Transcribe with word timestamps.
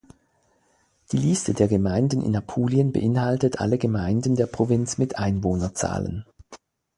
Die 1.11 1.17
Liste 1.17 1.53
der 1.53 1.67
Gemeinden 1.67 2.23
in 2.23 2.35
Apulien 2.35 2.91
beinhaltet 2.91 3.59
alle 3.61 3.77
Gemeinden 3.77 4.35
der 4.35 4.47
Provinz 4.47 4.97
mit 4.97 5.19
Einwohnerzahlen. 5.19 6.25